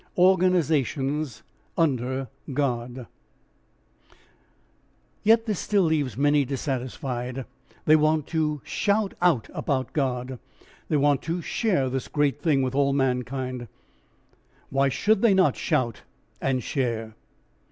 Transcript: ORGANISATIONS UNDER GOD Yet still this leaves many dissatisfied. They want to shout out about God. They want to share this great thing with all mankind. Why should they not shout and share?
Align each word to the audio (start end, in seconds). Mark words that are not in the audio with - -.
ORGANISATIONS 0.17 1.43
UNDER 1.77 2.27
GOD 2.53 3.05
Yet 5.21 5.55
still 5.55 5.83
this 5.83 5.89
leaves 5.91 6.17
many 6.17 6.43
dissatisfied. 6.43 7.45
They 7.85 7.95
want 7.95 8.25
to 8.29 8.61
shout 8.65 9.13
out 9.21 9.47
about 9.53 9.93
God. 9.93 10.39
They 10.89 10.97
want 10.97 11.21
to 11.21 11.43
share 11.43 11.87
this 11.87 12.07
great 12.07 12.41
thing 12.41 12.63
with 12.63 12.73
all 12.73 12.93
mankind. 12.93 13.67
Why 14.71 14.89
should 14.89 15.21
they 15.21 15.35
not 15.35 15.55
shout 15.55 16.01
and 16.41 16.63
share? 16.63 17.13